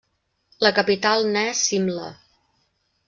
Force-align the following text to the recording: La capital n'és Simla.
La 0.67 0.71
capital 0.79 1.27
n'és 1.35 1.61
Simla. 1.69 2.11